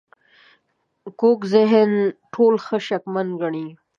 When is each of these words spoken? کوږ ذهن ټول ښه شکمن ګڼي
کوږ 1.19 1.39
ذهن 1.53 1.91
ټول 2.33 2.53
ښه 2.65 2.77
شکمن 2.87 3.27
ګڼي 3.41 3.67